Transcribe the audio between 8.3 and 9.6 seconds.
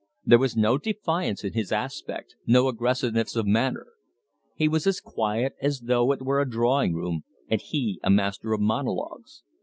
of monologues.